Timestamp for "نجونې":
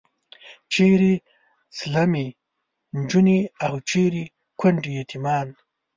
2.97-3.39